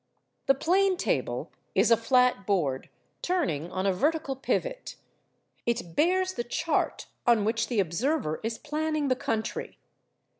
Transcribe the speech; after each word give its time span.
The 0.47 0.55
plane 0.55 0.97
table 0.97 1.51
is 1.75 1.91
a 1.91 1.95
flat 1.95 2.47
board 2.47 2.89
turning 3.21 3.71
on 3.71 3.85
a 3.85 3.93
vertical 3.93 4.35
pivot. 4.35 4.95
It 5.67 5.95
bears 5.95 6.33
the 6.33 6.43
chart 6.43 7.05
on 7.27 7.45
which 7.45 7.67
the 7.67 7.79
observer 7.79 8.39
is 8.41 8.57
planning 8.57 9.09
the 9.09 9.15
country. 9.15 9.77